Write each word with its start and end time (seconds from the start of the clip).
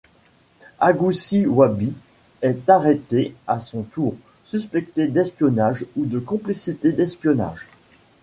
Agoussi 0.79 1.45
Wabi 1.45 1.93
est 2.41 2.67
arrêté 2.71 3.35
à 3.45 3.59
son 3.59 3.83
tour, 3.83 4.15
suspecté 4.45 5.05
d'espionnage 5.07 5.85
ou 5.95 6.07
de 6.07 6.17
complicité 6.17 6.91
d'espionnage. 6.91 7.67